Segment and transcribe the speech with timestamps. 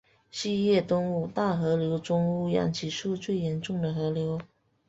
[0.31, 4.41] 是粤东五大河流中污染指数最严重的河流。